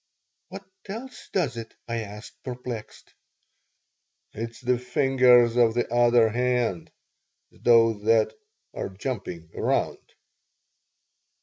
[0.47, 3.13] "What else does it?" I asked, perplexed
[4.33, 6.91] "It's the fingers of the other hand,
[7.51, 8.33] those that
[8.73, 9.99] are jumping around."